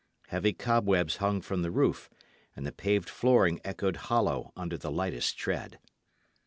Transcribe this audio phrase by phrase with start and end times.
[0.29, 2.09] Heavy cobwebs hung from the roof;
[2.55, 5.77] and the paved flooring echoed hollow under the lightest tread.